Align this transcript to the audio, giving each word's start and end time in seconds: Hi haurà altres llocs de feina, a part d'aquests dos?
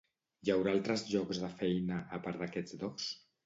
Hi 0.47 0.49
haurà 0.53 0.73
altres 0.77 1.03
llocs 1.11 1.43
de 1.45 1.51
feina, 1.61 2.03
a 2.19 2.23
part 2.27 2.43
d'aquests 2.45 2.83
dos? 2.87 3.11